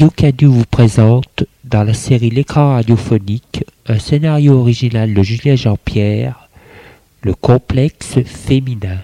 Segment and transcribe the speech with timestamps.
[0.00, 6.48] Radio Cadu vous présente, dans la série L'écran radiophonique, un scénario original de Julien Jean-Pierre,
[7.20, 8.96] Le complexe féminin.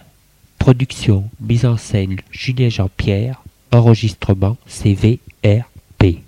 [0.58, 3.42] Production, mise en scène Julien Jean-Pierre,
[3.72, 6.22] enregistrement CVRP.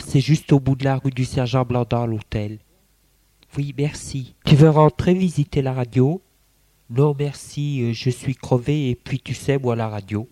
[0.00, 2.58] C'est juste au bout de la rue du Sergent Blandin, l'hôtel.
[3.56, 4.34] Oui, merci.
[4.44, 6.20] Tu veux rentrer visiter la radio?
[6.90, 10.28] Non, merci, euh, je suis crevé et puis tu sais, moi, la radio.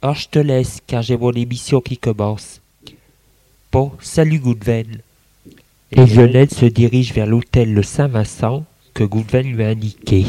[0.00, 2.62] Ah, je te laisse, car j'ai mon émission qui commence.
[3.70, 5.00] Bon, salut Goudven.
[5.92, 8.64] Et Lionel se dirige vers l'hôtel Le Saint-Vincent
[8.94, 10.24] que Goudven lui a indiqué.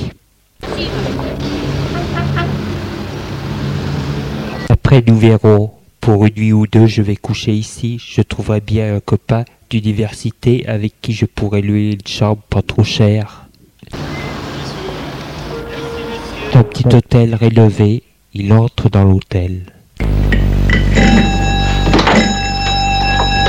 [4.69, 5.76] Après, nous verrons.
[6.07, 8.00] Pour une nuit ou deux, je vais coucher ici.
[8.00, 12.85] Je trouverai bien un copain d'université avec qui je pourrai louer une chambre pas trop
[12.85, 13.50] chère.
[16.53, 18.03] Un petit hôtel rénové,
[18.34, 19.66] il entre dans l'hôtel.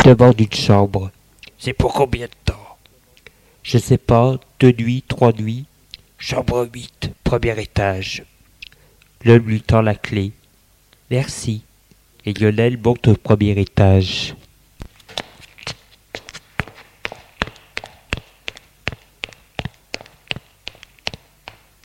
[0.04, 1.12] Demande une chambre.
[1.60, 2.76] C'est pour combien de temps?
[3.62, 5.66] Je sais pas, deux nuits, trois nuits.
[6.18, 8.24] Chambre 8, premier étage.
[9.24, 10.32] L'homme lui tend la clé.
[11.12, 11.62] Merci
[12.28, 14.34] et Lionel monte au premier étage.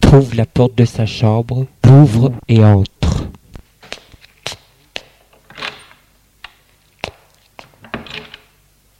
[0.02, 3.30] Trouve la porte de sa chambre, l'ouvre et entre.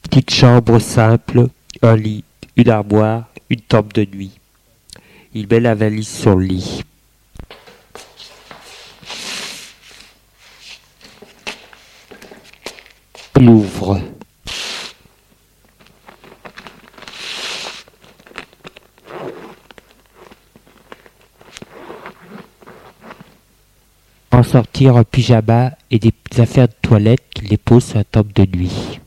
[0.04, 1.48] Petite chambre simple,
[1.82, 2.24] un lit,
[2.56, 4.32] une armoire, une table de nuit.
[5.34, 6.84] Il met la valise sur le lit.
[13.44, 14.00] Louvre.
[24.32, 29.02] En sortir un pyjama et des affaires de toilette qu'il dépose sur la de nuit.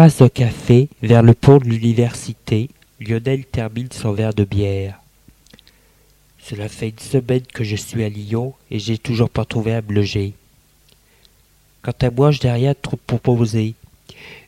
[0.00, 2.70] Terrasse d'un café, vers le pont de l'université,
[3.00, 4.98] Lionel termine son verre de bière.
[6.38, 9.82] Cela fait une semaine que je suis à Lyon et j'ai toujours pas trouvé à
[9.82, 10.02] me.
[11.82, 13.74] Quant à moi, je n'ai rien trop proposé.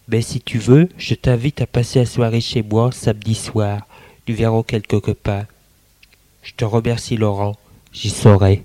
[0.09, 3.87] Mais si tu veux, je t'invite à passer la soirée chez moi samedi soir.
[4.27, 5.45] Nous verrons quelques copains.
[6.43, 7.57] Je te remercie Laurent,
[7.93, 8.63] j'y saurai.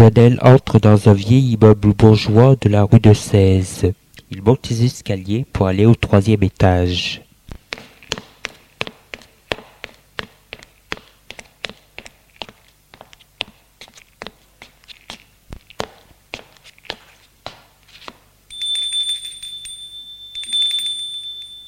[0.00, 3.92] Lionel entre dans un vieil immeuble bourgeois de la rue de Seize.
[4.30, 7.20] Il monte les escaliers pour aller au troisième étage.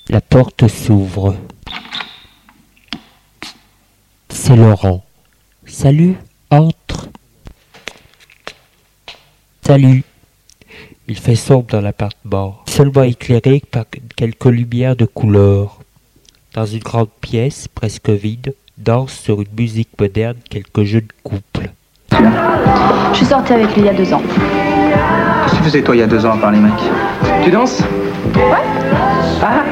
[0.09, 1.37] La porte s'ouvre.
[4.31, 5.05] C'est Laurent.
[5.67, 6.17] Salut,
[6.51, 7.12] entre.
[9.73, 10.05] Salut.
[11.09, 13.87] Il fait sombre dans l'appartement, seulement éclairé par
[14.17, 15.79] quelques lumières de couleur.
[16.53, 21.71] Dans une grande pièce, presque vide, dansent sur une musique moderne quelques jeunes couples.
[22.11, 24.21] Je suis sortie avec lui il y a deux ans.
[24.21, 26.73] Qu'est-ce que tu faisais toi il y a deux ans par les mecs?
[27.43, 27.81] Tu danses?
[27.81, 28.65] Ouais.
[29.41, 29.65] Ah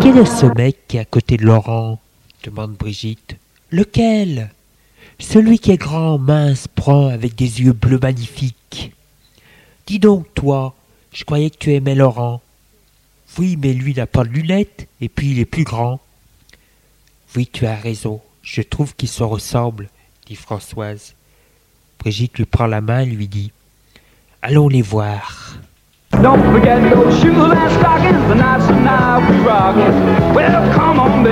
[0.00, 1.98] Quel est ce mec qui est à côté de Laurent?
[2.44, 3.34] demande Brigitte.
[3.72, 4.50] Lequel?
[5.20, 8.92] Celui qui est grand, mince, brun, avec des yeux bleus magnifiques.
[9.86, 10.74] Dis donc, toi,
[11.12, 12.40] je croyais que tu aimais Laurent.
[13.38, 16.00] Oui, mais lui n'a pas de lunettes, et puis il est plus grand.
[17.36, 19.88] Oui, tu as raison, je trouve qu'ils se ressemblent,
[20.26, 21.14] dit Françoise.
[21.98, 23.52] Brigitte lui prend la main et lui dit
[24.42, 25.58] Allons les voir.
[26.22, 26.92] Don't forget and.
[28.30, 29.20] The night's night
[30.34, 30.42] we
[30.74, 31.24] come on,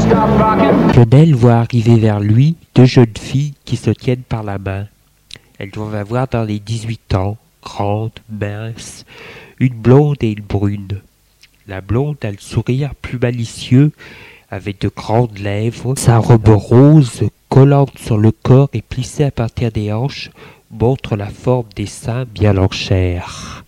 [0.00, 4.86] stop voit arriver vers lui deux jeunes filles qui se tiennent par la main.
[5.58, 9.04] Elles doivent avoir dans les dix-huit ans, grandes, minces,
[9.58, 11.00] une blonde et une brune.
[11.66, 13.90] La blonde a le sourire plus malicieux,
[14.50, 19.72] avec de grandes lèvres, sa robe rose, collante sur le corps et plissée à partir
[19.72, 20.30] des hanches,
[20.70, 23.64] montre la forme des seins bien en chair.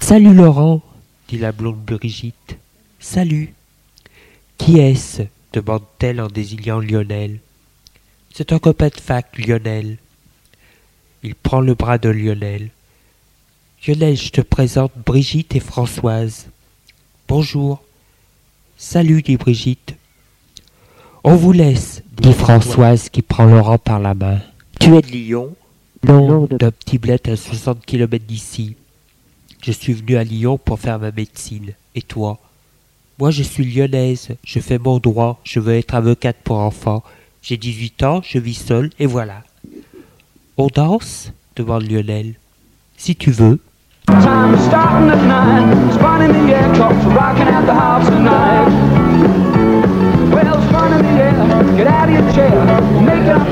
[0.00, 0.82] Salut Laurent,
[1.28, 2.58] dit la blonde Brigitte.
[2.98, 3.54] Salut.
[4.56, 5.22] Qui est-ce
[5.52, 7.38] demande-t-elle en désignant Lionel.
[8.34, 9.96] C'est un copain de fac, Lionel.
[11.22, 12.70] Il prend le bras de Lionel.
[13.86, 16.48] Lionel, je te présente Brigitte et Françoise.
[17.28, 17.82] Bonjour.
[18.80, 19.96] Salut, dit Brigitte.
[21.24, 24.38] On vous laisse, dit Françoise qui prend Laurent par la main.
[24.78, 25.56] Tu es de Lyon?
[26.06, 28.76] Non, d'un petit bled à 60 km d'ici.
[29.64, 31.72] Je suis venu à Lyon pour faire ma médecine.
[31.96, 32.38] Et toi?
[33.18, 34.28] Moi, je suis lyonnaise.
[34.44, 35.40] Je fais mon droit.
[35.42, 37.02] Je veux être avocate pour enfants.
[37.42, 39.42] J'ai 18 ans, je vis seule, et voilà.
[40.56, 41.32] On danse?
[41.56, 42.34] demande Lionel.
[42.96, 43.58] Si tu veux.
[44.16, 45.88] Time is starting at nine.
[45.88, 46.68] It's fun in the air.
[46.74, 48.68] Cause we're rocking at the house tonight.
[50.32, 51.76] Well, it's fun in the air.
[51.76, 52.64] Get out of your chair.
[53.02, 53.48] Make it up.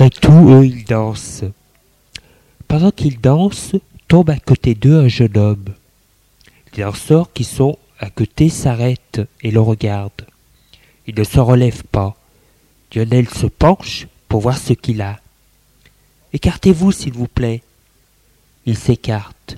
[0.00, 1.44] Malgré tout, eux, ils dansent.
[2.68, 3.76] Pendant qu'ils dansent,
[4.08, 5.74] tombe à côté d'eux un jeune homme.
[6.74, 10.29] Les danseurs qui sont à côté s'arrêtent et le regardent.
[11.06, 12.16] Il ne se relève pas.
[12.94, 15.20] Lionel se penche pour voir ce qu'il a.
[16.32, 17.62] Écartez-vous, s'il vous plaît.
[18.66, 19.56] Il s'écarte.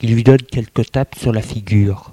[0.00, 2.12] Il lui donne quelques tapes sur la figure.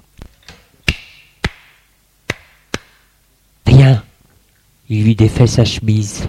[3.66, 4.02] Rien.
[4.88, 6.28] Il lui défait sa chemise.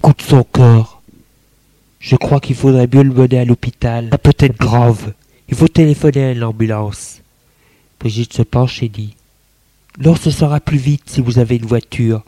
[0.00, 1.02] Coupe son corps.
[2.00, 4.08] Je crois qu'il faudrait mieux le mener à l'hôpital.
[4.10, 5.12] Ça peut être grave.
[5.48, 7.20] Il faut téléphoner à l'ambulance.
[8.00, 9.14] Brigitte se penche et dit
[9.98, 12.22] Non, ce sera plus vite si vous avez une voiture.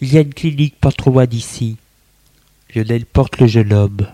[0.00, 1.76] Il y a une clinique pas trop loin d'ici.
[2.74, 4.06] Lionel porte le jeune homme.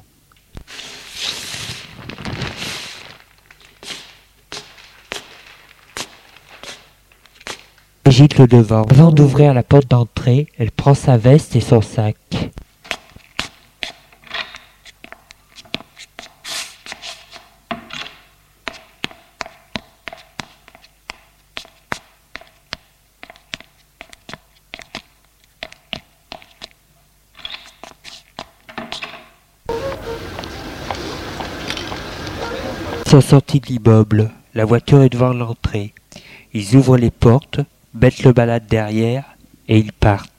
[8.05, 8.85] Brigitte le devant.
[8.85, 12.17] Avant d'ouvrir la porte d'entrée, elle prend sa veste et son sac.
[33.17, 34.31] sont sortis de l'immeuble.
[34.53, 35.95] La voiture est devant l'entrée.
[36.53, 37.61] Ils ouvrent les portes,
[37.95, 39.25] mettent le balade derrière
[39.69, 40.33] et ils partent.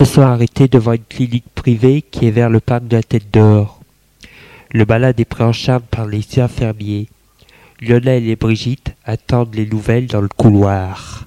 [0.00, 3.32] se sont arrêtés devant une clinique privée qui est vers le parc de la Tête
[3.32, 3.79] d'Or.
[4.72, 7.08] Le malade est pris en charge par les infirmiers.
[7.80, 11.26] Lionel et Brigitte attendent les nouvelles dans le couloir.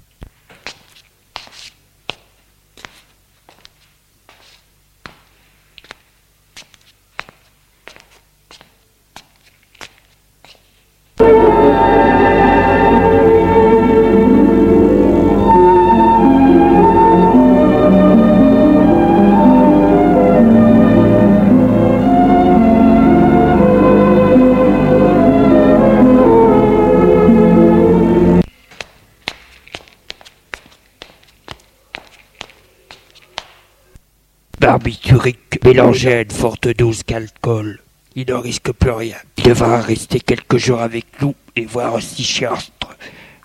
[34.83, 37.79] Barbiturique mélangé à une forte dose d'alcool.
[38.17, 39.15] Il ne risque plus rien.
[39.37, 42.97] Il devra rester quelques jours avec nous et voir un psychiatre.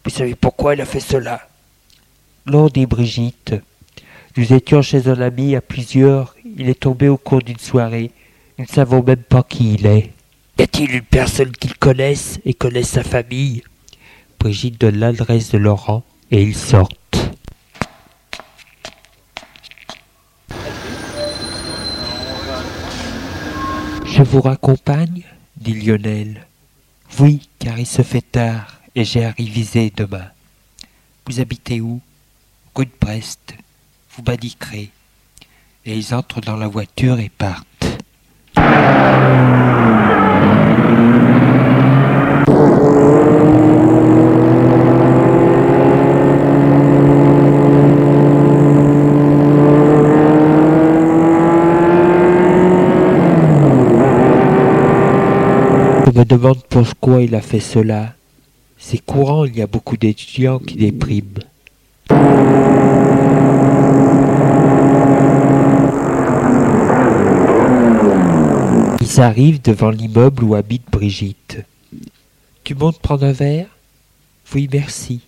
[0.04, 1.40] Vous savez pourquoi il a fait cela?
[2.46, 3.54] Non, dit Brigitte.
[4.36, 6.34] Nous étions chez un ami à plusieurs.
[6.56, 8.10] Il est tombé au cours d'une soirée.
[8.58, 10.10] Nous ne savons même pas qui il est.
[10.58, 13.62] Y a-t-il une personne qu'il connaisse et connaisse sa famille?
[14.40, 16.02] Brigitte donne l'adresse de Laurent
[16.32, 16.97] et ils sortent.
[24.18, 25.22] Je vous raccompagne
[25.56, 26.44] dit Lionel.
[27.20, 30.26] Oui, car il se fait tard et j'ai à réviser demain.
[31.24, 32.00] Vous habitez où?
[32.74, 33.54] Rue de Brest.
[34.10, 34.90] Vous m'indiquerez.
[35.86, 37.86] Et ils entrent dans la voiture et partent.
[56.18, 58.12] Me demande pourquoi il a fait cela.
[58.76, 61.44] C'est courant, il y a beaucoup d'étudiants qui dépriment.
[69.00, 71.64] Ils arrivent devant l'immeuble où habite Brigitte.
[72.64, 73.68] Tu montes prendre un verre?
[74.52, 75.20] Oui, merci.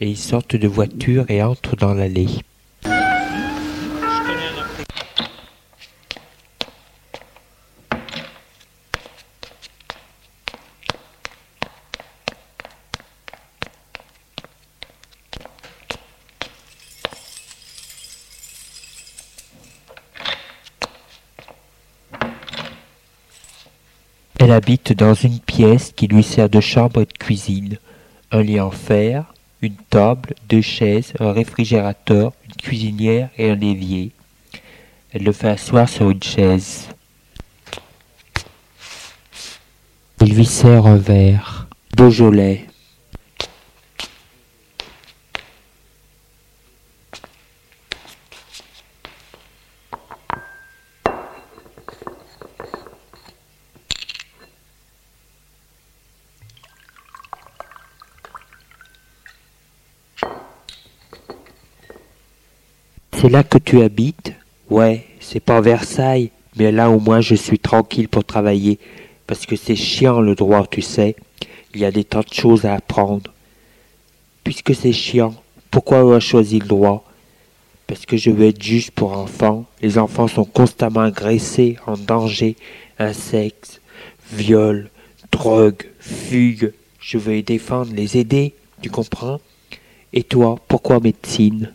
[0.00, 2.30] Et ils sortent de voiture et entrent dans l'allée.
[24.44, 27.78] Elle habite dans une pièce qui lui sert de chambre et de cuisine.
[28.30, 29.32] Un lit en fer,
[29.62, 34.10] une table, deux chaises, un réfrigérateur, une cuisinière et un évier.
[35.14, 36.88] Elle le fait asseoir sur une chaise.
[40.20, 41.66] Il lui sert un verre.
[41.96, 42.66] Beaujolais.
[63.24, 64.34] C'est là que tu habites?
[64.68, 68.78] Ouais, c'est pas Versailles, mais là au moins je suis tranquille pour travailler,
[69.26, 71.16] parce que c'est chiant le droit, tu sais.
[71.74, 73.32] Il y a des tas de choses à apprendre.
[74.44, 75.34] Puisque c'est chiant,
[75.70, 77.10] pourquoi avoir choisi le droit?
[77.86, 79.64] Parce que je veux être juste pour enfants.
[79.80, 82.56] Les enfants sont constamment agressés, en danger,
[82.98, 83.80] insectes,
[84.34, 84.90] viols,
[85.32, 86.74] drogue, fugue.
[87.00, 88.52] Je veux les défendre, les aider,
[88.82, 89.40] tu comprends?
[90.12, 91.72] Et toi, pourquoi médecine?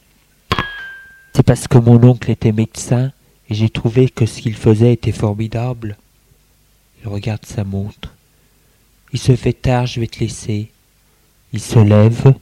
[1.40, 3.14] C'est parce que mon oncle était médecin
[3.50, 5.98] et j'ai trouvé que ce qu'il faisait était formidable.
[7.02, 8.14] Il regarde sa montre.
[9.14, 10.70] Il se fait tard, je vais te laisser.
[11.54, 12.34] Il se lève.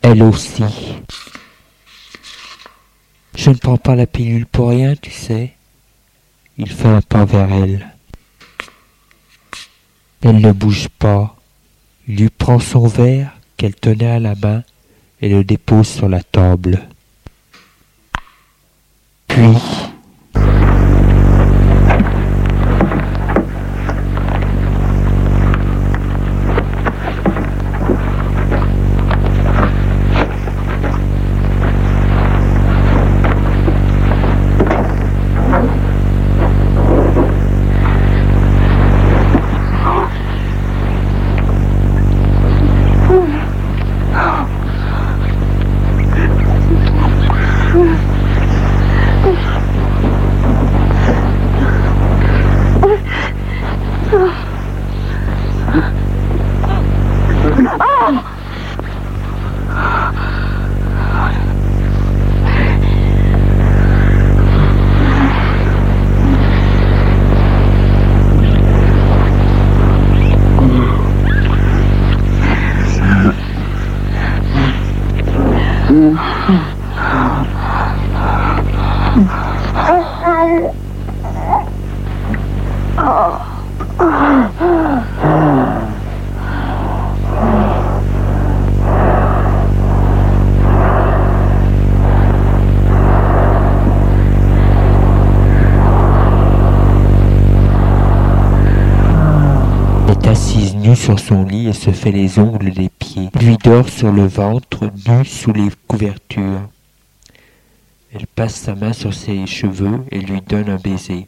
[0.00, 0.64] Elle aussi.
[3.36, 5.52] Je ne prends pas la pilule pour rien, tu sais.
[6.56, 7.94] Il fait un pas vers elle.
[10.22, 11.36] Elle ne bouge pas.
[12.08, 14.62] Il lui prend son verre qu'elle tenait à la main
[15.24, 16.82] et le dépose sur la table.
[19.26, 19.40] Puis,
[101.04, 103.28] sur son lit et se fait les ongles des pieds.
[103.38, 106.66] Lui dort sur le ventre, nu sous les couvertures.
[108.14, 111.26] Elle passe sa main sur ses cheveux et lui donne un baiser.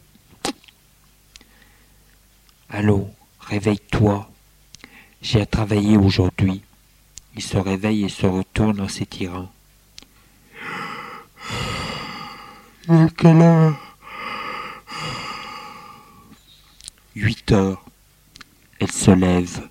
[2.69, 4.27] Allons, réveille-toi.
[5.21, 6.63] J'ai à travailler aujourd'hui.
[7.35, 9.51] Il se réveille et se retourne en s'étirant.
[12.89, 13.95] Il est quelle heure
[17.15, 17.86] Huit heures.
[18.79, 19.61] Elle se lève.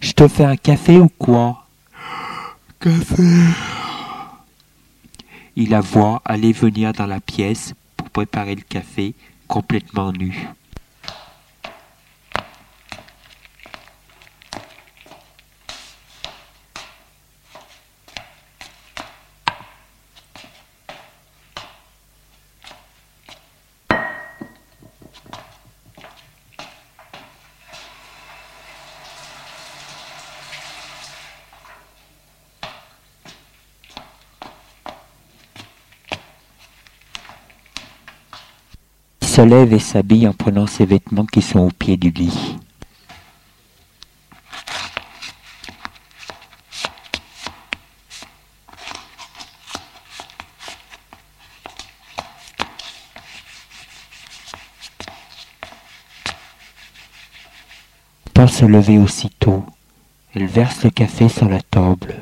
[0.00, 1.66] Je te fais un café ou quoi?
[2.80, 3.22] Café.
[5.56, 9.14] Il la voit aller venir dans la pièce pour préparer le café,
[9.48, 10.48] complètement nu.
[39.32, 42.58] Se lève et s'habille en prenant ses vêtements qui sont au pied du lit.
[58.36, 59.64] Sans se lever aussitôt,
[60.34, 62.21] elle verse le café sur la table.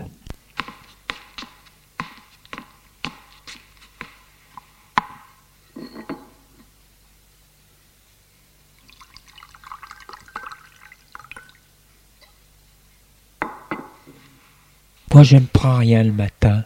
[15.21, 16.65] Moi, je ne prends rien le matin.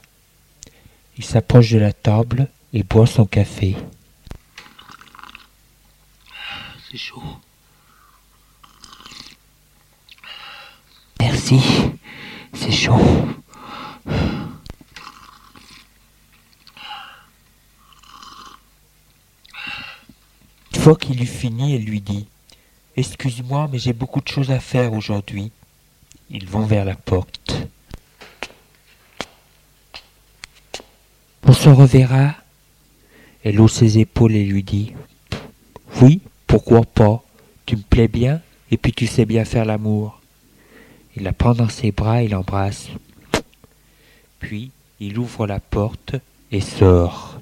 [1.19, 3.75] Il s'approche de la table et boit son café.
[6.89, 7.21] C'est chaud.
[11.19, 11.59] Merci,
[12.53, 13.01] c'est chaud.
[14.07, 14.13] Une
[20.81, 22.29] fois qu'il eut fini, elle lui dit
[22.95, 25.51] Excuse-moi, mais j'ai beaucoup de choses à faire aujourd'hui.
[26.31, 27.53] Ils vont vers la porte.
[31.73, 32.35] Reverra
[33.45, 34.93] Elle hausse ses épaules et lui dit
[36.03, 37.23] Oui, pourquoi pas?
[37.67, 40.21] Tu me plais bien et puis tu sais bien faire l'amour.
[41.17, 42.89] Il la prend dans ses bras et l'embrasse.
[44.41, 46.17] Puis il ouvre la porte
[46.51, 47.34] et sort.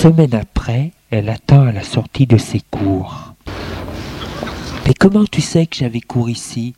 [0.00, 3.34] Semaine après, elle attend à la sortie de ses cours.
[4.86, 6.74] Mais comment tu sais que j'avais cours ici?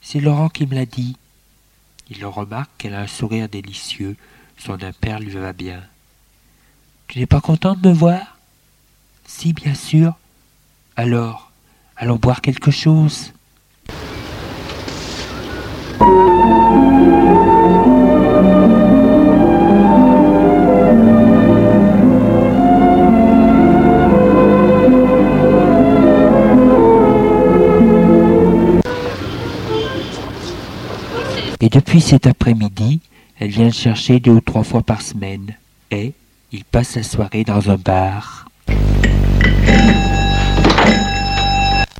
[0.00, 1.16] C'est Laurent qui me l'a dit.
[2.10, 4.16] Il remarque qu'elle a un sourire délicieux,
[4.56, 5.82] son impair lui va bien.
[7.08, 8.38] Tu n'es pas content de me voir?
[9.26, 10.14] Si, bien sûr.
[10.94, 11.50] Alors,
[11.96, 13.32] allons boire quelque chose.
[31.68, 33.00] Et depuis cet après-midi,
[33.38, 35.52] elle vient le chercher deux ou trois fois par semaine.
[35.90, 36.14] Et
[36.50, 38.48] il passe la soirée dans un bar.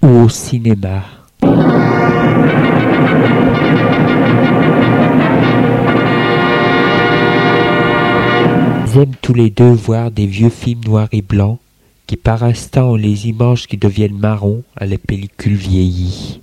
[0.00, 1.02] Ou au cinéma.
[8.86, 11.58] Ils aiment tous les deux voir des vieux films noirs et blancs
[12.06, 16.40] qui par instant ont les images qui deviennent marrons à la pellicule vieillie.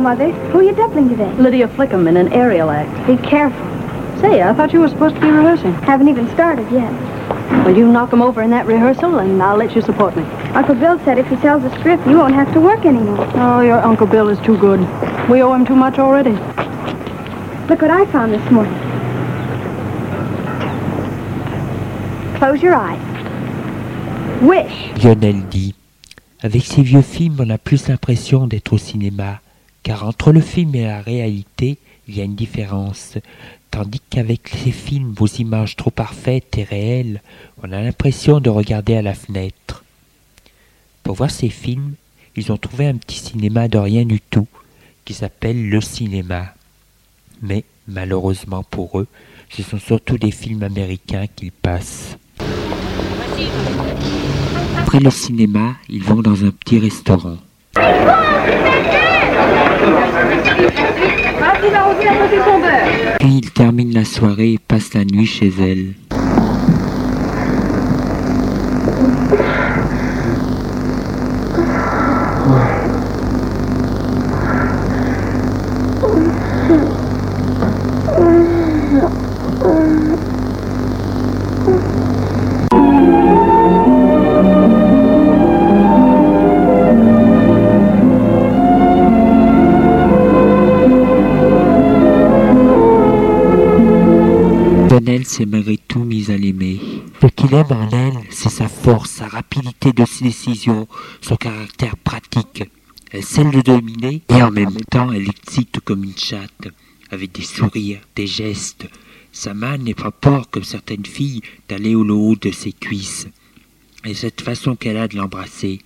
[0.00, 0.50] Well, hello, Mother.
[0.52, 1.30] Who are you doubling today?
[1.34, 3.06] Lydia Flickham in an aerial act.
[3.06, 3.60] Be careful.
[4.20, 5.74] Say, I thought you were supposed to be rehearsing.
[5.74, 6.90] Haven't even started yet.
[7.66, 10.22] Well, you knock him over in that rehearsal, and I'll let you support me.
[10.54, 13.28] Uncle Bill said if he sells the script, you won't have to work anymore.
[13.34, 14.80] Oh, your Uncle Bill is too good.
[15.28, 16.32] We owe him too much already.
[17.68, 18.74] Look what I found this morning.
[22.38, 23.00] Close your eyes.
[24.40, 25.04] Wish.
[25.04, 25.74] Lionel dit
[26.42, 29.40] Avec ces vieux films, on a plus l'impression d'être au cinéma,
[29.82, 33.18] car entre le film et la réalité, il y a une différence.
[33.70, 37.22] Tandis qu'avec ces films aux images trop parfaites et réelles,
[37.62, 39.84] on a l'impression de regarder à la fenêtre.
[41.02, 41.94] Pour voir ces films,
[42.36, 44.48] ils ont trouvé un petit cinéma de rien du tout,
[45.04, 46.54] qui s'appelle le cinéma.
[47.42, 49.06] Mais, malheureusement pour eux,
[49.50, 52.16] ce sont surtout des films américains qu'ils passent.
[54.78, 57.38] Après le cinéma, ils vont dans un petit restaurant.
[63.18, 65.94] Puis ils terminent la soirée et passent la nuit chez elle.
[95.46, 96.80] Malgré tout mis à l'aimer.
[97.20, 100.88] Ce qu'il aime en elle, c'est sa force, sa rapidité de décision,
[101.20, 102.64] son caractère pratique.
[103.10, 106.68] Elle sait le dominer et en même temps elle excite comme une chatte,
[107.10, 108.88] avec des sourires, des gestes.
[109.32, 113.28] Sa main n'est pas peur comme certaines filles d'aller au haut de ses cuisses.
[114.04, 115.80] Et cette façon qu'elle a de l'embrasser.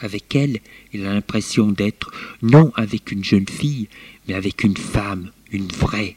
[0.00, 0.60] Avec elle,
[0.92, 3.88] il a l'impression d'être non avec une jeune fille,
[4.28, 6.16] mais avec une femme, une vraie,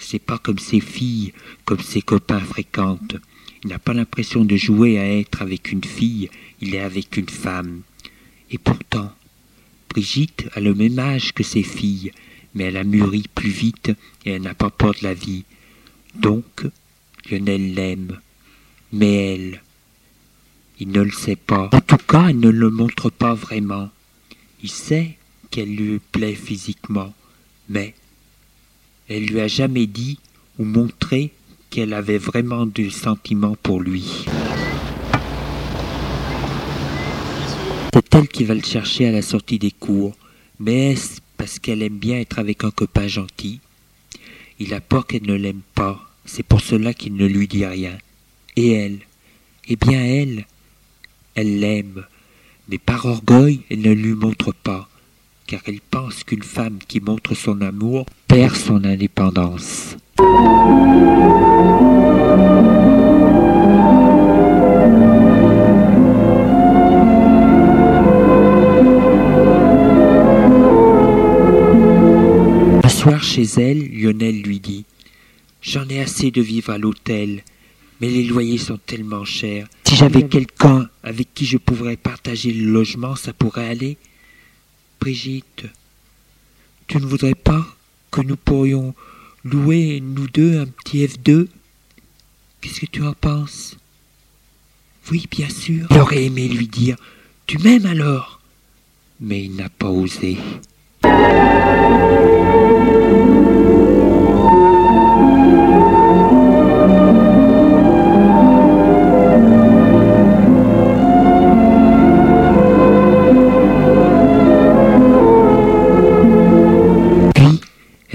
[0.00, 1.32] c'est pas comme ses filles,
[1.64, 3.16] comme ses copains fréquentent.
[3.62, 7.28] Il n'a pas l'impression de jouer à être avec une fille, il est avec une
[7.28, 7.82] femme.
[8.50, 9.12] Et pourtant,
[9.90, 12.12] Brigitte a le même âge que ses filles,
[12.54, 13.92] mais elle a mûri plus vite
[14.24, 15.44] et elle n'a pas peur de la vie.
[16.14, 16.66] Donc,
[17.30, 18.18] Lionel l'aime.
[18.92, 19.62] Mais elle,
[20.80, 21.68] il ne le sait pas.
[21.72, 23.90] En tout cas, elle ne le montre pas vraiment.
[24.62, 25.16] Il sait
[25.50, 27.14] qu'elle lui plaît physiquement,
[27.68, 27.94] mais
[29.10, 30.18] elle lui a jamais dit
[30.58, 31.32] ou montré
[31.68, 34.24] qu'elle avait vraiment du sentiment pour lui.
[37.92, 40.16] C'est elle qui va le chercher à la sortie des cours,
[40.60, 43.58] mais est-ce parce qu'elle aime bien être avec un copain gentil?
[44.60, 47.98] Il a peur qu'elle ne l'aime pas, c'est pour cela qu'il ne lui dit rien.
[48.56, 48.98] Et elle?
[49.68, 50.46] Eh bien elle,
[51.34, 52.04] elle l'aime,
[52.68, 54.88] mais par orgueil elle ne lui montre pas
[55.50, 59.96] car elle pense qu'une femme qui montre son amour perd son indépendance.
[72.84, 74.84] Un soir chez elle, Lionel lui dit
[75.62, 77.42] J'en ai assez de vivre à l'hôtel,
[78.00, 79.66] mais les loyers sont tellement chers.
[79.84, 83.98] Si j'avais quelqu'un avec qui je pourrais partager le logement, ça pourrait aller
[85.00, 85.66] Brigitte,
[86.86, 87.66] tu ne voudrais pas
[88.10, 88.94] que nous pourrions
[89.44, 91.48] louer, nous deux, un petit F2
[92.60, 93.76] Qu'est-ce que tu en penses?
[95.10, 95.86] Oui, bien sûr.
[95.90, 96.96] Il aurait aimé lui dire
[97.46, 98.40] Tu m'aimes alors?
[99.18, 100.36] Mais il n'a pas osé.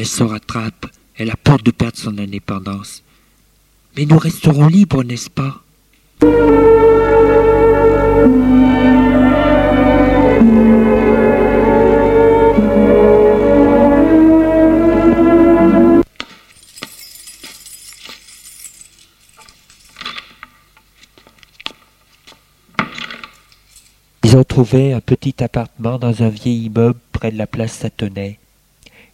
[0.06, 3.02] Elle se rattrape, elle a peur de perdre son indépendance.
[3.98, 5.64] Mais nous resterons libres, n'est-ce pas?
[24.24, 28.38] Ils ont trouvé un petit appartement dans un vieil immeuble près de la place Satonnet.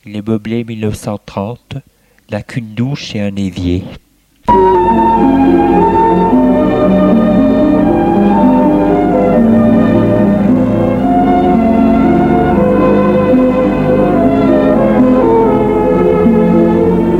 [0.03, 1.75] Il est meublé 1930,
[2.31, 3.83] n'a qu'une douche et un évier.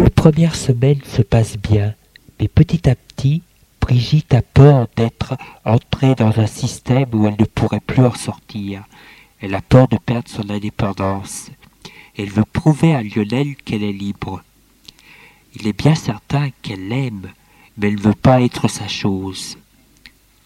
[0.04, 1.94] Les premières semaines se passent bien,
[2.40, 3.44] mais petit à petit,
[3.80, 8.86] Brigitte a peur d'être entrée dans un système où elle ne pourrait plus en sortir.
[9.40, 11.52] Elle a peur de perdre son indépendance.
[12.18, 14.44] Elle veut prouver à Lionel qu'elle est libre.
[15.56, 17.32] Il est bien certain qu'elle l'aime,
[17.78, 19.58] mais elle ne veut pas être sa chose.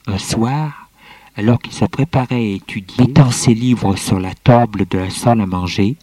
[0.07, 0.89] Un soir,
[1.35, 5.41] alors qu'il se préparait à étudier, mettant ses livres sur la table de la salle
[5.41, 5.95] à manger,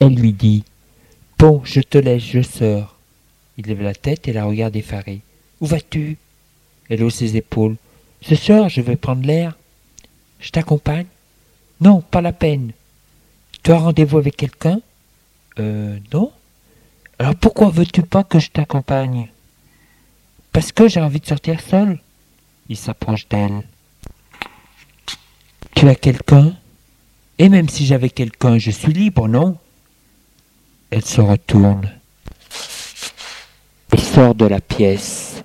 [0.00, 0.64] Elle lui dit
[1.38, 2.96] Bon, je te laisse, je sors.
[3.56, 5.20] Il lève la tête et la regarde effarée.
[5.60, 6.16] Où vas-tu?
[6.88, 7.76] Elle hausse ses épaules.
[8.22, 9.56] Ce soir, je vais prendre l'air.
[10.40, 11.06] Je t'accompagne
[11.80, 12.72] Non, pas la peine.
[13.62, 14.80] Tu as rendez-vous avec quelqu'un
[15.58, 16.32] Euh, non.
[17.18, 19.28] Alors pourquoi veux-tu pas que je t'accompagne
[20.52, 22.00] Parce que j'ai envie de sortir seul.
[22.70, 23.62] Il s'approche d'elle.
[25.74, 26.54] Tu as quelqu'un?
[27.38, 29.58] Et même si j'avais quelqu'un, je suis libre, non?
[30.92, 31.88] Elle se retourne
[33.92, 35.44] et sort de la pièce.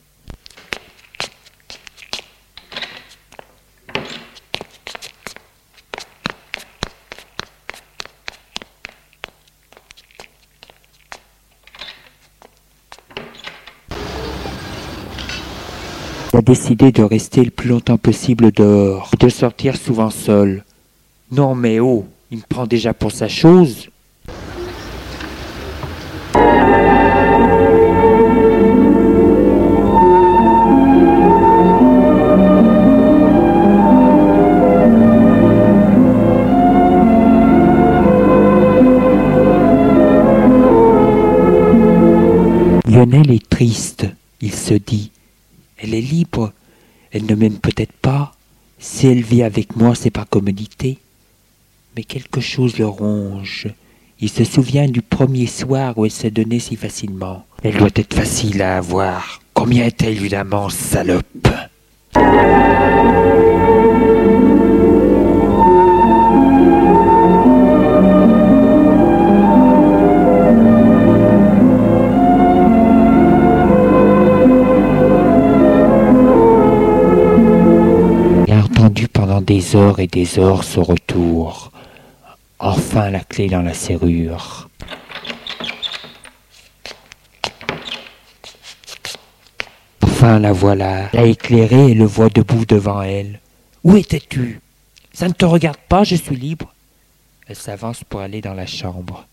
[16.33, 20.65] A décidé de rester le plus longtemps possible dehors et de sortir souvent seul.
[21.31, 23.89] Non mais oh, il me prend déjà pour sa chose.
[44.65, 45.11] Se dit.
[45.77, 46.51] Elle est libre,
[47.11, 48.33] elle ne m'aime peut-être pas.
[48.79, 50.97] Si elle vit avec moi, c'est par commodité.
[51.95, 53.67] Mais quelque chose le ronge.
[54.19, 57.45] Il se souvient du premier soir où elle s'est donnée si facilement.
[57.63, 59.39] Elle doit être facile à avoir.
[59.53, 61.47] Combien est-elle évidemment salope?
[79.45, 81.71] Des heures et des heures ce retour.
[82.59, 84.69] Enfin la clé dans la serrure.
[90.01, 93.39] Enfin la voilà, l'a éclairée et le voit debout devant elle.
[93.83, 94.59] Où étais-tu?
[95.13, 96.73] Ça ne te regarde pas, je suis libre.
[97.47, 99.27] Elle s'avance pour aller dans la chambre.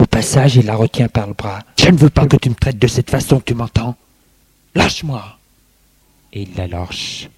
[0.00, 1.60] Au passage, il la retient par le bras.
[1.78, 3.96] Je ne veux pas que tu me traites de cette façon, tu m'entends?
[4.74, 5.38] Lâche-moi
[6.32, 7.28] Et il la lâche.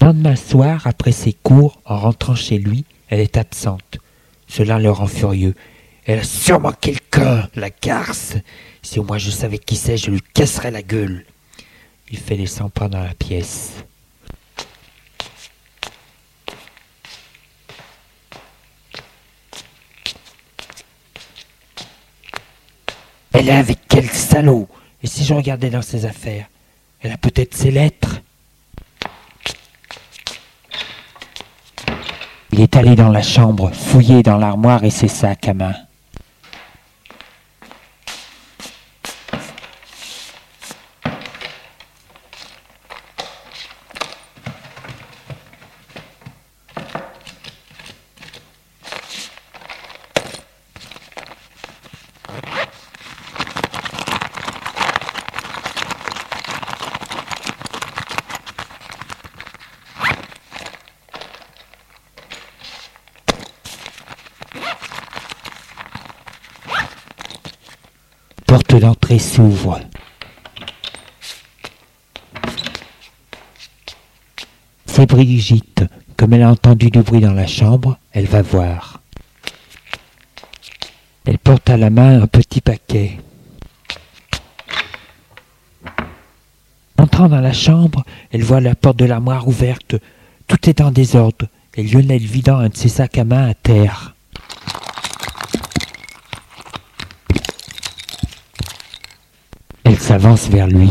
[0.00, 3.98] Lendemain soir, après ses cours, en rentrant chez lui, elle est absente.
[4.48, 5.54] Cela le rend furieux.
[6.04, 8.34] Elle a sûrement quelqu'un, la garce.
[8.82, 11.24] Si au moins je savais qui c'est, je lui casserais la gueule.
[12.14, 13.72] Il fait les cent pas dans la pièce.
[23.32, 24.68] Elle est avec quel salaud?
[25.02, 26.46] Et si je regardais dans ses affaires?
[27.00, 28.20] Elle a peut-être ses lettres
[32.52, 35.74] Il est allé dans la chambre, fouillé dans l'armoire et ses sacs à main.
[68.74, 69.78] Porte d'entrée s'ouvre.
[74.86, 75.84] C'est Brigitte.
[76.16, 79.00] Comme elle a entendu du bruit dans la chambre, elle va voir.
[81.24, 83.18] Elle porte à la main un petit paquet.
[86.98, 89.94] Entrant dans la chambre, elle voit la porte de l'armoire ouverte.
[90.48, 94.13] Tout est en désordre et Lionel vidant un de ses sacs à main à terre.
[100.04, 100.90] S'avance vers lui.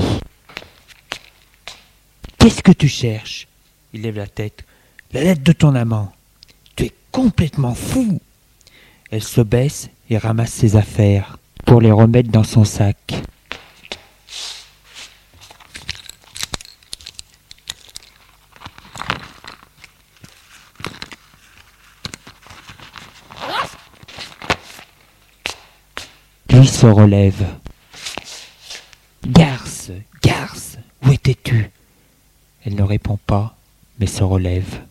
[2.40, 3.48] Qu'est-ce que tu cherches?
[3.94, 4.66] Il lève la tête.
[5.12, 6.12] La lettre de ton amant.
[6.76, 8.20] Tu es complètement fou.
[9.12, 13.14] Elle se baisse et ramasse ses affaires pour les remettre dans son sac.
[26.50, 27.46] Lui se relève.
[29.28, 31.70] Garce, garce, où étais-tu?
[32.66, 33.56] Elle ne répond pas,
[34.00, 34.82] mais se relève.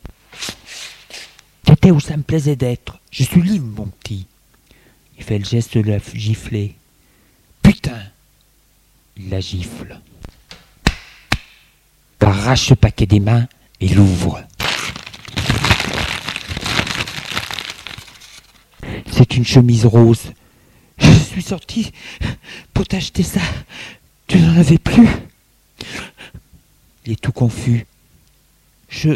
[1.67, 2.99] J'étais où ça me plaisait d'être.
[3.11, 4.27] Je suis libre, mon petit.
[5.19, 6.77] Il fait le geste de la gifler.
[7.63, 8.03] Putain
[9.17, 9.99] Il la gifle.
[12.21, 13.47] Il arrache le paquet des mains
[13.81, 14.43] et l'ouvre.
[19.11, 20.33] C'est une chemise rose.
[20.99, 21.93] Je suis sorti
[22.73, 23.41] pour t'acheter ça.
[24.33, 25.11] Tu n'en avais plus.
[27.05, 27.85] Il est tout confus.
[28.89, 29.11] Je.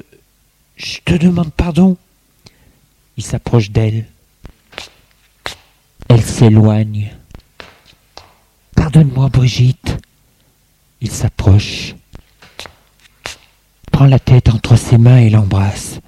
[0.76, 1.96] Je te demande pardon.
[3.16, 4.04] Il s'approche d'elle.
[6.10, 7.14] Elle s'éloigne.
[8.74, 9.96] Pardonne-moi, Brigitte.
[11.00, 11.94] Il s'approche.
[13.90, 15.98] Prend la tête entre ses mains et l'embrasse.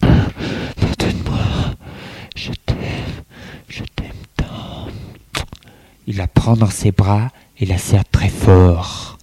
[0.00, 1.74] Pardonne-moi.
[2.34, 2.76] Je t'aime.
[3.68, 4.06] Je t'aime
[4.38, 4.88] tant.
[6.12, 7.28] Il la prend dans ses bras
[7.60, 9.16] et la serre très fort.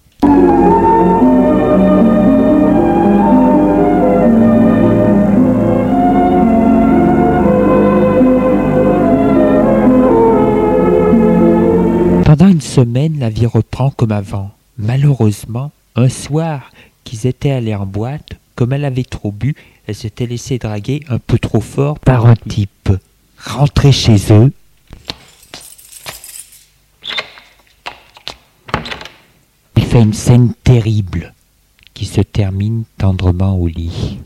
[12.24, 14.52] Pendant une semaine, la vie reprend comme avant.
[14.78, 16.70] Malheureusement, un soir
[17.04, 19.54] qu'ils étaient allés en boîte, comme elle avait trop bu,
[19.86, 22.90] elle s'était laissée draguer un peu trop fort par un type.
[23.44, 24.52] Rentrés chez eux,
[29.88, 31.32] fait une scène terrible
[31.94, 34.18] qui se termine tendrement au lit.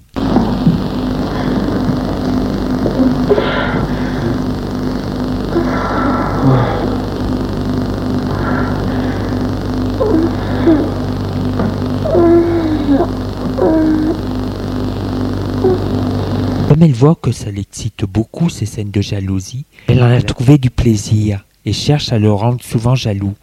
[16.69, 20.59] Comme elle voit que ça l'excite beaucoup ces scènes de jalousie, elle en a trouvé
[20.59, 23.35] du plaisir et cherche à le rendre souvent jaloux.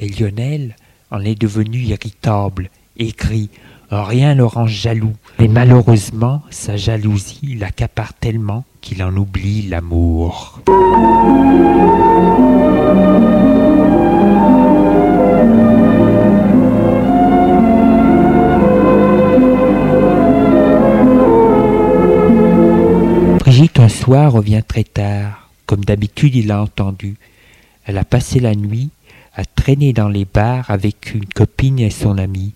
[0.00, 0.74] Et Lionel
[1.10, 3.50] en est devenu irritable et crie
[3.90, 5.14] Rien le rend jaloux.
[5.38, 10.60] Mais malheureusement, sa jalousie l'accapare tellement qu'il en oublie l'amour.
[23.38, 25.48] Brigitte un soir revient très tard.
[25.66, 27.16] Comme d'habitude, il l'a entendu.
[27.84, 28.90] Elle a passé la nuit
[29.36, 32.54] à traîner dans les bars avec une copine et son ami.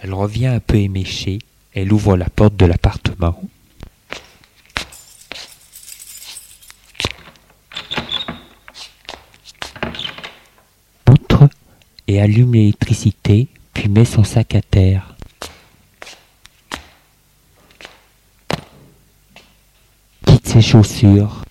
[0.00, 1.38] Elle revient un peu éméchée.
[1.74, 3.38] Elle ouvre la porte de l'appartement.
[11.06, 11.50] Entre
[12.08, 15.14] et allume l'électricité, puis met son sac à terre.
[20.24, 21.45] Quitte ses chaussures.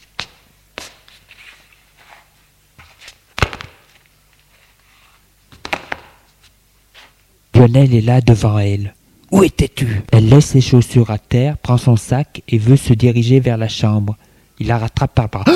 [7.55, 8.93] Lionel est là devant elle.
[9.31, 10.01] Où étais-tu?
[10.11, 13.69] Elle laisse ses chaussures à terre, prend son sac et veut se diriger vers la
[13.69, 14.17] chambre.
[14.59, 15.45] Il la rattrape par bras.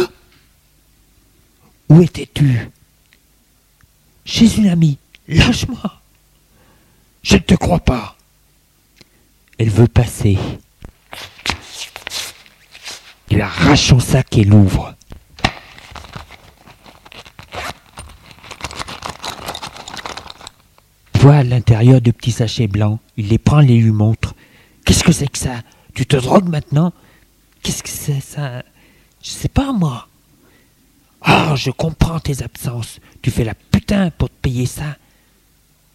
[1.89, 2.69] Où étais-tu?
[4.23, 4.97] Chez une amie.
[5.27, 5.99] Lâche-moi.
[7.21, 8.15] Je ne te crois pas.
[9.57, 10.37] Elle veut passer.
[13.29, 14.95] Il arrache son sac et l'ouvre.
[21.19, 22.99] Voit à l'intérieur de petits sachets blancs.
[23.17, 24.35] Il les prend, les lui montre.
[24.85, 25.61] Qu'est-ce que c'est que ça?
[25.93, 26.93] Tu te drogues maintenant?
[27.61, 28.63] Qu'est-ce que c'est ça?
[29.21, 30.07] Je sais pas moi.
[31.21, 33.01] Ah, je comprends tes absences.
[33.21, 34.95] Tu fais la putain pour te payer ça.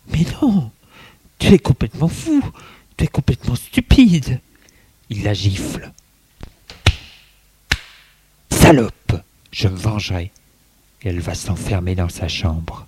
[0.08, 0.70] Mais non,
[1.38, 2.44] tu es complètement fou.
[2.98, 4.40] Tu es complètement stupide.
[5.08, 5.90] Il la gifle.
[8.50, 9.22] Salope
[9.52, 10.32] Je me vengerai.
[11.02, 12.86] Elle va s'enfermer dans sa chambre.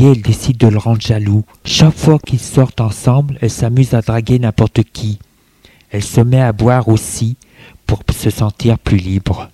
[0.00, 1.44] Elle décide de le rendre jaloux.
[1.64, 5.18] Chaque fois qu'ils sortent ensemble, elle s'amuse à draguer n'importe qui.
[5.90, 7.36] Elle se met à boire aussi
[7.84, 9.50] pour se sentir plus libre.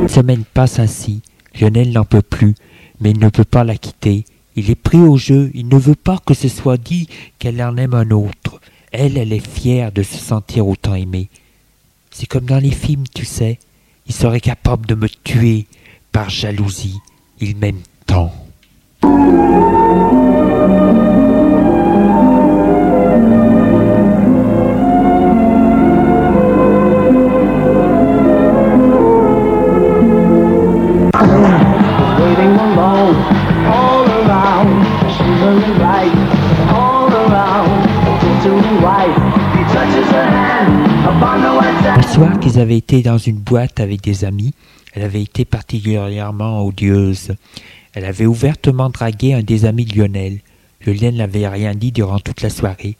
[0.00, 1.20] Une semaine passe ainsi.
[1.60, 2.54] Lionel n'en peut plus,
[3.00, 4.24] mais il ne peut pas la quitter.
[4.56, 7.76] Il est pris au jeu, il ne veut pas que ce soit dit qu'elle en
[7.76, 8.60] aime un autre.
[8.90, 11.28] Elle, elle est fière de se sentir autant aimée.
[12.10, 13.58] C'est comme dans les films, tu sais.
[14.06, 15.66] Il serait capable de me tuer
[16.12, 16.98] par jalousie.
[17.40, 18.32] Il m'aime tant.
[42.12, 44.52] Soir qu'ils avaient été dans une boîte avec des amis,
[44.92, 47.34] elle avait été particulièrement odieuse.
[47.94, 50.40] Elle avait ouvertement dragué un des amis de Lionel.
[50.84, 52.96] Lien n'avait rien dit durant toute la soirée.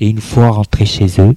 [0.00, 1.36] Et une fois rentré chez eux,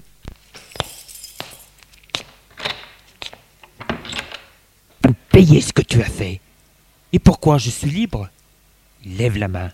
[5.04, 6.40] Vous payez ce que tu as fait.
[7.14, 8.30] Et pourquoi je suis libre?
[9.06, 9.70] Il lève la main.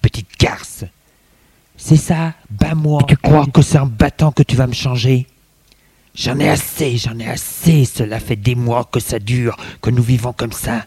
[0.00, 0.84] Petite garce.
[1.76, 3.02] c'est ça, bats-moi.
[3.08, 5.26] Tu crois que c'est en battant que tu vas me changer?
[6.14, 7.84] J'en ai assez, j'en ai assez.
[7.84, 10.86] Cela fait des mois que ça dure, que nous vivons comme ça.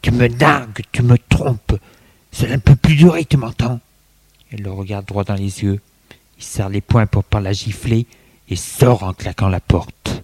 [0.00, 1.78] Tu me nargues, tu me trompes.
[2.32, 3.80] Cela ne peut plus durer, tu m'entends?
[4.50, 5.80] Elle le regarde droit dans les yeux.
[6.38, 8.06] Il serre les poings pour pas la gifler
[8.48, 10.22] et sort en claquant la porte.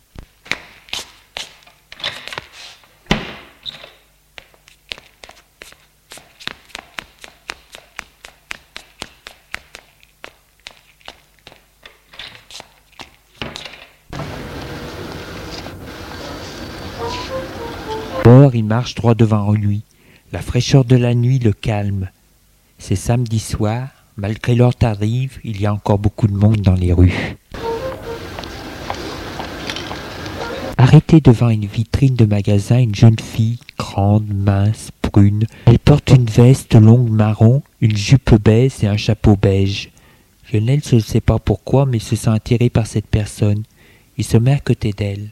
[18.54, 19.82] Il marche droit devant lui.
[20.30, 22.08] La fraîcheur de la nuit le calme.
[22.78, 23.88] C'est samedi soir.
[24.16, 27.36] Malgré l'heure tardive, il y a encore beaucoup de monde dans les rues.
[30.78, 35.46] Arrêtée devant une vitrine de magasin, une jeune fille, grande, mince, brune.
[35.66, 39.90] Elle porte une veste longue marron, une jupe beige et un chapeau beige.
[40.52, 43.64] Lionel ne sait pas pourquoi, mais se sent attiré par cette personne.
[44.16, 45.30] Il se met à côté d'elle.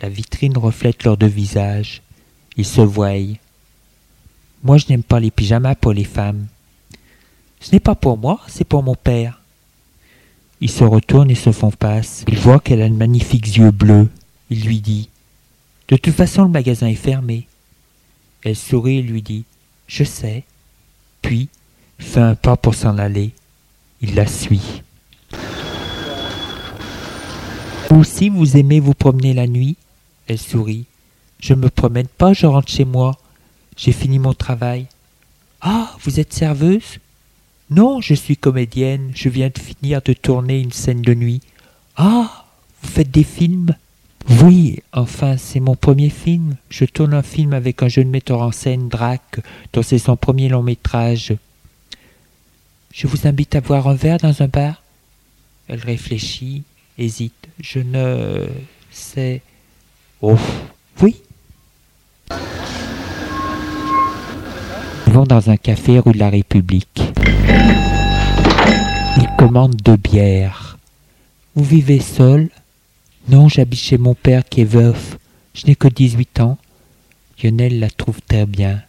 [0.00, 2.00] La vitrine reflète leurs deux visages.
[2.56, 3.36] Ils se voient.
[4.62, 6.46] Moi, je n'aime pas les pyjamas pour les femmes.
[7.60, 9.40] Ce n'est pas pour moi, c'est pour mon père.
[10.60, 12.24] Ils se retournent et se font passe.
[12.28, 14.08] Il voit qu'elle a de magnifiques yeux bleus.
[14.50, 15.08] Il lui dit
[15.88, 17.46] De toute façon, le magasin est fermé.
[18.42, 19.44] Elle sourit et lui dit
[19.86, 20.44] Je sais.
[21.22, 21.48] Puis
[21.98, 23.32] fait un pas pour s'en aller.
[24.02, 24.82] Il la suit.
[27.90, 29.76] Vous aussi, vous aimez vous promener la nuit?
[30.26, 30.86] Elle sourit.
[31.40, 33.18] Je me promène pas, je rentre chez moi.
[33.76, 34.86] J'ai fini mon travail.
[35.60, 36.98] Ah, vous êtes serveuse?
[37.70, 39.12] Non, je suis comédienne.
[39.14, 41.40] Je viens de finir de tourner une scène de nuit.
[41.96, 42.46] Ah,
[42.82, 43.74] vous faites des films?
[44.42, 46.56] Oui, enfin, c'est mon premier film.
[46.68, 49.40] Je tourne un film avec un jeune metteur en scène, Drac,
[49.72, 51.34] dont c'est son premier long métrage.
[52.92, 54.82] Je vous invite à boire un verre dans un bar?
[55.68, 56.64] Elle réfléchit,
[56.98, 57.48] hésite.
[57.60, 58.46] Je ne
[58.90, 59.40] sais.
[60.20, 60.36] Oh,
[61.00, 61.16] oui.
[65.10, 67.02] Ils vont dans un café rue de la République.
[69.16, 70.78] Ils commandent deux bières.
[71.56, 72.48] Vous vivez seul?
[73.28, 75.18] Non, j'habite chez mon père qui est veuf.
[75.52, 76.58] Je n'ai que 18 ans.
[77.42, 78.82] Lionel la trouve très bien.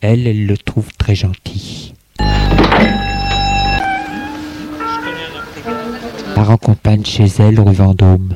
[0.00, 1.92] Elle, elle le trouve très gentil.
[2.18, 2.24] La
[6.44, 8.34] raccompagne chez elle rue Vendôme.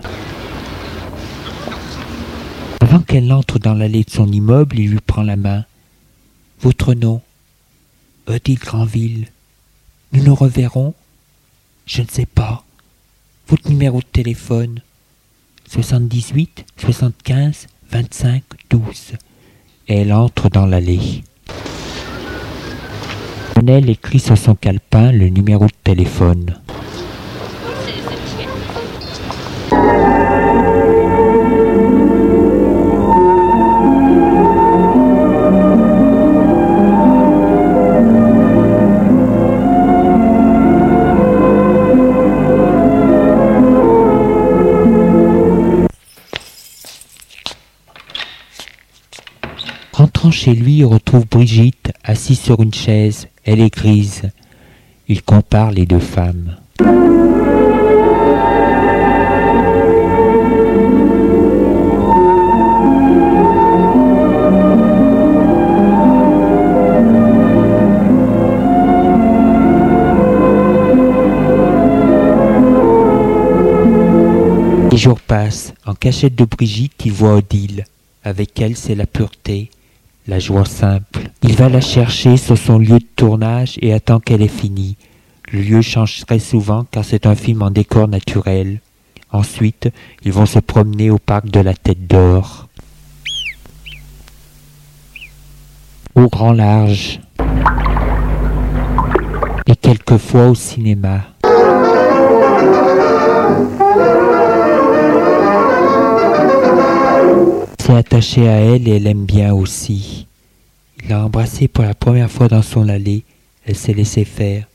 [2.80, 5.64] Avant qu'elle entre dans l'allée de son immeuble, il lui prend la main.
[6.62, 7.22] Votre nom
[8.26, 9.28] Odile Granville.
[10.12, 10.92] Nous nous reverrons
[11.86, 12.64] Je ne sais pas.
[13.48, 14.80] Votre numéro de téléphone
[15.68, 19.12] 78 75 25 12.
[19.88, 21.24] Et elle entre dans l'allée.
[23.56, 26.58] Lionel écrit sur son calepin le numéro de téléphone.
[50.30, 53.26] Chez lui, il retrouve Brigitte assise sur une chaise.
[53.44, 54.22] Elle est grise.
[55.08, 56.56] Il compare les deux femmes.
[74.90, 75.74] Les jours passent.
[75.84, 77.84] En cachette de Brigitte, il voit Odile.
[78.22, 79.70] Avec elle, c'est la pureté,
[80.30, 81.22] la joie simple.
[81.42, 84.96] Il va la chercher sur son lieu de tournage et attend qu'elle ait fini.
[85.52, 88.80] Le lieu change très souvent car c'est un film en décor naturel.
[89.32, 89.88] Ensuite,
[90.24, 92.68] ils vont se promener au parc de la Tête d'Or.
[96.14, 97.18] Au grand large.
[99.66, 101.22] Et quelquefois au cinéma.
[107.80, 110.26] S'est attaché à elle et elle aime bien aussi.
[111.02, 113.24] Il l'a embrassée pour la première fois dans son allée.
[113.64, 114.66] Elle s'est laissée faire.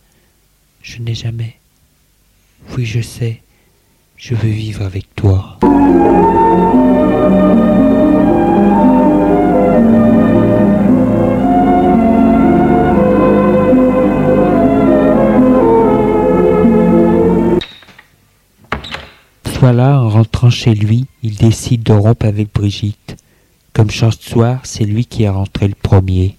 [0.82, 1.56] Je n'ai jamais.
[2.76, 3.42] Oui, je sais.
[4.18, 5.60] Je veux vivre avec toi.
[19.68, 23.18] Voilà, en rentrant chez lui, il décide de rompre avec Brigitte.
[23.74, 26.38] Comme chaque soir, c'est lui qui est rentré le premier.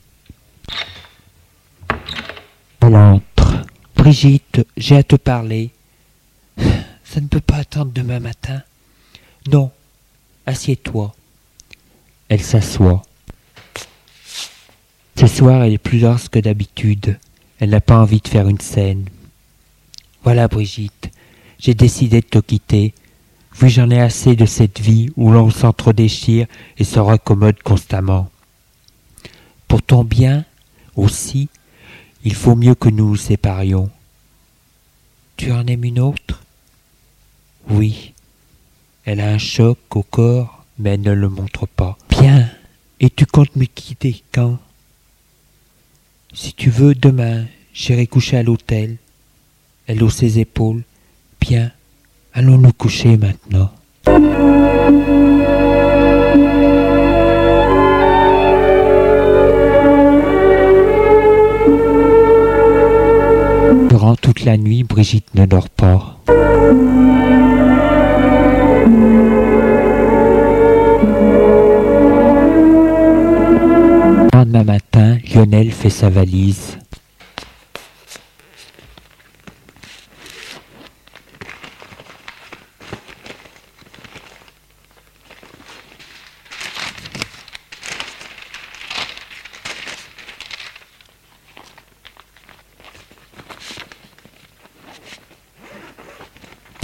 [2.82, 3.66] Elle entre.
[3.96, 5.70] Brigitte, j'ai à te parler.
[7.04, 8.62] Ça ne peut pas attendre demain matin.
[9.50, 9.72] Non.
[10.46, 11.12] Assieds-toi.
[12.28, 13.02] Elle s'assoit.
[15.18, 17.18] Ce soir, elle est plus dense que d'habitude.
[17.58, 19.08] Elle n'a pas envie de faire une scène.
[20.22, 21.10] Voilà, Brigitte.
[21.58, 22.94] J'ai décidé de te quitter.
[23.62, 26.46] Oui, j'en ai assez de cette vie où l'on s'entre-déchire
[26.76, 28.30] et se raccommode constamment.
[29.66, 30.44] Pour ton bien
[30.94, 31.48] aussi,
[32.24, 33.90] il faut mieux que nous nous séparions.
[35.36, 36.42] Tu en aimes une autre?
[37.68, 38.12] Oui.
[39.04, 41.96] Elle a un choc au corps, mais ne le montre pas.
[42.08, 42.50] Bien.
[43.00, 44.58] Et tu comptes me quitter quand?
[46.34, 48.96] Si tu veux, demain, j'irai coucher à l'hôtel.
[49.86, 50.82] Elle hausse ses épaules.
[51.40, 51.72] Bien.
[52.38, 53.70] Allons nous coucher maintenant.
[63.88, 66.18] Durant toute la nuit, Brigitte ne dort pas.
[74.18, 76.76] Le lendemain matin, Lionel fait sa valise.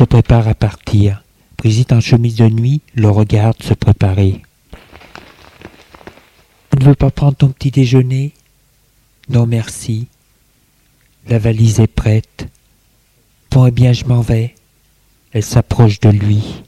[0.02, 1.22] se à partir.
[1.58, 4.40] Brigitte en chemise de nuit le regarde se préparer.
[6.70, 8.32] Tu ne veux pas prendre ton petit déjeuner?
[9.28, 10.06] Non merci.
[11.28, 12.48] La valise est prête.
[13.50, 14.54] Bon eh bien je m'en vais.
[15.32, 16.62] Elle s'approche de lui.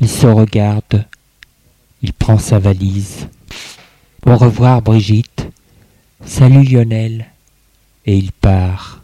[0.00, 1.06] Il se regarde.
[2.02, 3.28] Il prend sa valise.
[4.26, 5.48] Au revoir Brigitte.
[6.24, 7.26] Salut Lionel.
[8.04, 9.01] Et il part.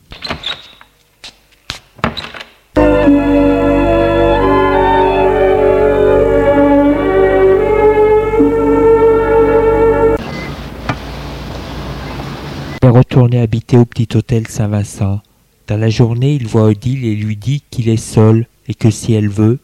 [12.98, 15.20] Retourné habiter au petit hôtel Saint-Vincent.
[15.68, 19.12] Dans la journée, il voit Odile et lui dit qu'il est seul et que si
[19.12, 19.60] elle veut,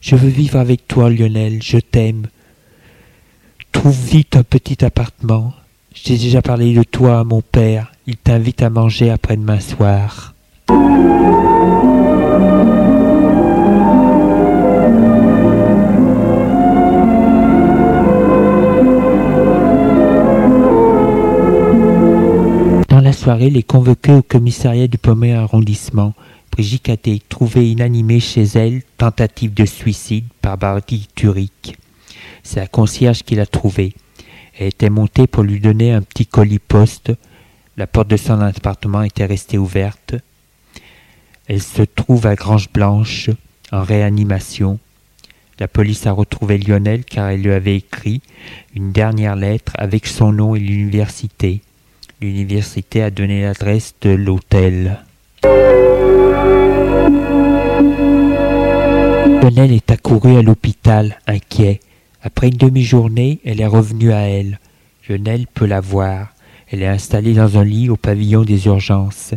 [0.00, 2.26] je veux vivre avec toi, Lionel, je t'aime.
[3.70, 5.52] Trouve vite un petit appartement.
[5.94, 7.92] J'ai déjà parlé de toi à mon père.
[8.08, 10.34] Il t'invite à manger après-demain soir.
[23.22, 26.12] Soirée, les convoqués au commissariat du premier arrondissement.
[26.50, 31.76] Brigitte a été trouvée inanimée chez elle, tentative de suicide par barbiturique.
[32.42, 33.94] C'est la concierge qui l'a trouvée.
[34.58, 37.12] Elle était montée pour lui donner un petit colis poste.
[37.76, 40.16] La porte de son appartement était restée ouverte.
[41.46, 43.30] Elle se trouve à Grange Blanche,
[43.70, 44.80] en réanimation.
[45.60, 48.20] La police a retrouvé Lionel car elle lui avait écrit
[48.74, 51.60] une dernière lettre avec son nom et l'université.
[52.22, 55.00] L'université a donné l'adresse de l'hôtel.
[59.42, 61.80] Lionel est accouru à l'hôpital, inquiet.
[62.22, 64.60] Après une demi-journée, elle est revenue à elle.
[65.08, 66.28] Lionel peut la voir.
[66.70, 69.34] Elle est installée dans un lit au pavillon des urgences.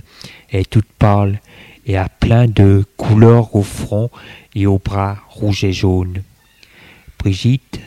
[0.51, 1.41] Elle est toute pâle
[1.87, 4.11] et a plein de couleurs au front
[4.53, 6.21] et aux bras rouges et jaunes.
[7.17, 7.79] Brigitte,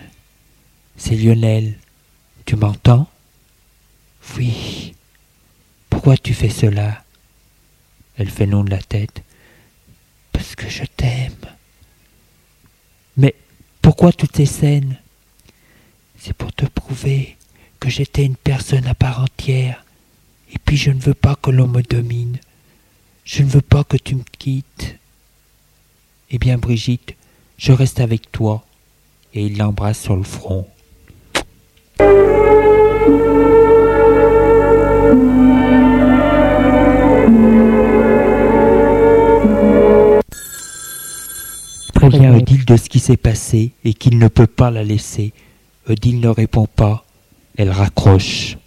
[0.97, 1.75] c'est Lionel.
[2.47, 3.07] Tu m'entends?
[4.37, 4.95] Oui.
[5.91, 7.03] Pourquoi tu fais cela?
[8.17, 9.23] Elle fait non de la tête.
[10.33, 11.33] Parce que je t'aime.
[13.17, 13.35] Mais
[13.83, 14.97] pourquoi toutes ces scènes?
[16.19, 17.37] C'est pour te prouver
[17.81, 19.85] que j'étais une personne à part entière.
[20.53, 22.39] Et puis je ne veux pas que l'on me domine.
[23.25, 24.97] Je ne veux pas que tu me quittes.
[26.31, 27.15] Eh bien, Brigitte,
[27.57, 28.65] je reste avec toi.
[29.35, 30.67] Et il l'embrasse sur le front.
[41.95, 45.33] Prévient Odile de ce qui s'est passé et qu'il ne peut pas la laisser.
[45.89, 47.05] Odile ne répond pas.
[47.57, 48.59] Elle raccroche.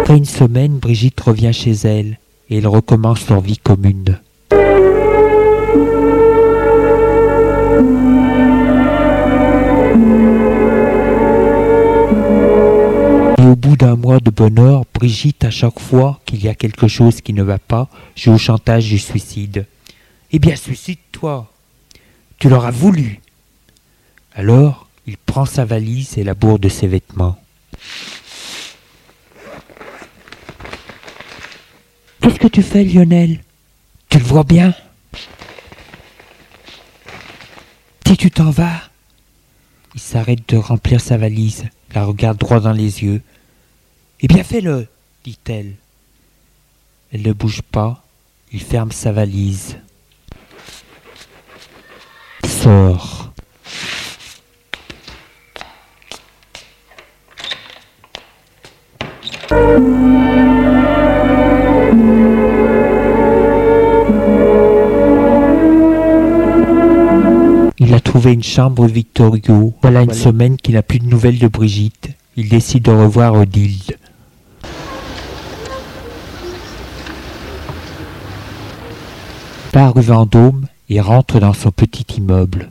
[0.00, 2.18] Après une semaine, Brigitte revient chez elle
[2.50, 4.18] et ils recommencent leur vie commune.
[13.52, 17.20] Au bout d'un mois de bonheur, Brigitte, à chaque fois qu'il y a quelque chose
[17.20, 19.66] qui ne va pas, joue au chantage du suicide.
[20.30, 21.52] Eh bien, suicide-toi.
[22.38, 23.20] Tu l'auras voulu.
[24.34, 27.36] Alors, il prend sa valise et la bourre de ses vêtements.
[32.22, 33.40] Qu'est-ce que tu fais, Lionel?
[34.08, 34.74] Tu le vois bien?
[38.06, 38.80] Si tu t'en vas
[39.94, 43.20] Il s'arrête de remplir sa valise, la regarde droit dans les yeux.
[44.24, 44.86] Eh bien, fais-le,
[45.24, 45.74] dit-elle.
[47.12, 48.04] Elle ne bouge pas,
[48.52, 49.78] il ferme sa valise.
[52.46, 53.32] Sort.
[67.78, 69.74] Il a trouvé une chambre Victor Hugo.
[69.82, 72.10] Voilà une semaine qu'il n'a plus de nouvelles de Brigitte.
[72.36, 73.96] Il décide de revoir Odile.
[79.72, 82.70] Part rue Vendôme et rentre dans son petit immeuble.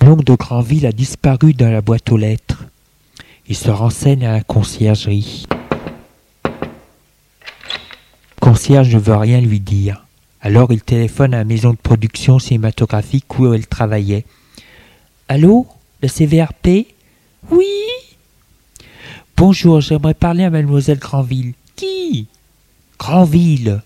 [0.00, 2.64] L'oncle de Granville a disparu dans la boîte aux lettres.
[3.46, 5.46] Il se renseigne à la conciergerie.
[8.40, 10.04] Concierge ne veut rien lui dire.
[10.40, 14.24] Alors il téléphone à la maison de production cinématographique où elle travaillait.
[15.28, 15.68] Allô
[16.02, 16.88] Le CVRP
[17.52, 17.68] Oui
[19.36, 21.52] Bonjour, j'aimerais parler à mademoiselle Granville.
[21.76, 22.26] Qui?
[22.98, 23.80] Granville.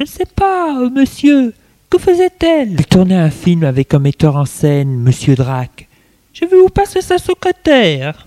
[0.00, 1.52] Je ne sais pas, euh, monsieur.
[1.90, 2.72] Que faisait-elle?
[2.78, 5.88] Elle tournait un film avec un metteur en scène, monsieur Drac.
[6.32, 8.26] Je vais vous passer sa secrétaire.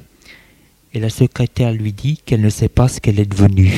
[0.94, 3.74] Et la secrétaire lui dit qu'elle ne sait pas ce qu'elle est devenue.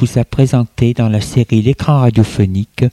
[0.00, 2.86] Vous a présenté dans la série L'écran radiophonique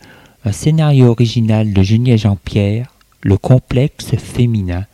[0.44, 4.86] un scénario original de Juliette Jean-Pierre, Le complexe féminin.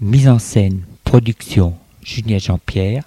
[0.00, 3.02] Mise en scène, production Juliette Jean-Pierre,